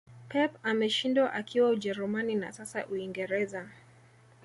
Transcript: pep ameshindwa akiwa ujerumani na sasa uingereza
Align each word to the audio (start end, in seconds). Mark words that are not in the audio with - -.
pep 0.29 0.57
ameshindwa 0.63 1.33
akiwa 1.33 1.69
ujerumani 1.69 2.35
na 2.35 2.51
sasa 2.51 2.87
uingereza 2.87 3.69